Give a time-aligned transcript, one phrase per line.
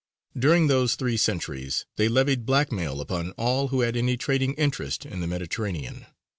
[0.35, 5.21] During those three centuries they levied blackmail upon all who had any trading interest in
[5.21, 6.07] the Mediterranean.